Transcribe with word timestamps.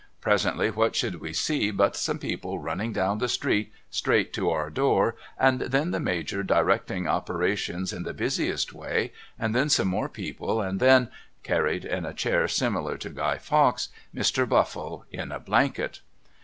Presently 0.19 0.71
what 0.71 0.95
should 0.95 1.21
we 1.21 1.31
see 1.31 1.69
but 1.69 1.95
some 1.95 2.17
people 2.17 2.57
running 2.57 2.91
down 2.91 3.19
the 3.19 3.27
street 3.29 3.71
straight 3.91 4.33
to 4.33 4.49
our 4.49 4.71
door, 4.71 5.15
and 5.39 5.59
then 5.59 5.91
the 5.91 5.99
Major 5.99 6.41
directing 6.41 7.07
operations 7.07 7.93
in 7.93 8.01
the 8.01 8.11
busiest 8.11 8.73
way, 8.73 9.13
and 9.37 9.53
then 9.53 9.69
some 9.69 9.89
more 9.89 10.09
peoj)Ie 10.09 10.67
and 10.67 10.79
then— 10.79 11.09
carried 11.43 11.85
in 11.85 12.03
a 12.03 12.15
chair 12.15 12.47
similar 12.47 12.97
to 12.97 13.11
Guy 13.11 13.37
Fawkes— 13.37 13.89
Mr. 14.15 14.47
liuttie 14.47 15.03
in 15.11 15.31
a 15.31 15.39
blanket 15.39 15.99